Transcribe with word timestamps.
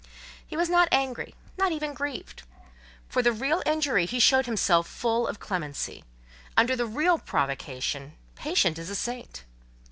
He 0.47 0.57
was 0.57 0.67
not 0.67 0.87
angry—not 0.91 1.71
even 1.71 1.93
grieved. 1.93 2.41
For 3.07 3.21
the 3.21 3.31
real 3.31 3.61
injury 3.67 4.07
he 4.07 4.19
showed 4.19 4.47
himself 4.47 4.87
full 4.87 5.27
of 5.27 5.39
clemency; 5.39 6.03
under 6.57 6.75
the 6.75 6.87
real 6.87 7.19
provocation, 7.19 8.13
patient 8.33 8.79
as 8.79 8.89
a 8.89 8.95
saint. 8.95 9.43